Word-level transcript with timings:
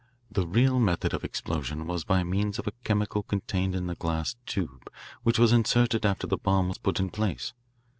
The 0.31 0.47
real 0.47 0.79
method 0.79 1.13
of 1.13 1.23
explosion 1.23 1.85
was 1.85 2.03
by 2.03 2.23
means 2.23 2.57
of 2.57 2.65
a 2.65 2.71
chemical 2.83 3.21
contained 3.21 3.75
in 3.75 3.87
a 3.87 3.93
glass 3.93 4.35
tube 4.47 4.89
which 5.21 5.37
was 5.37 5.51
inserted 5.53 6.07
after 6.07 6.25
the 6.25 6.37
bomb 6.37 6.69
was 6.69 6.79
put 6.79 6.99
in 6.99 7.11
place. 7.11 7.53